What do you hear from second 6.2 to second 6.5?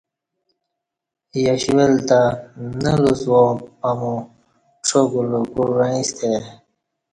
ا ی